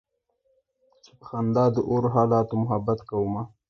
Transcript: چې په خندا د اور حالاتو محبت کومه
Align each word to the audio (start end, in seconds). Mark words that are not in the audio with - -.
چې 1.03 1.11
په 1.17 1.23
خندا 1.29 1.65
د 1.73 1.77
اور 1.89 2.03
حالاتو 2.15 2.53
محبت 2.63 2.99
کومه 3.09 3.41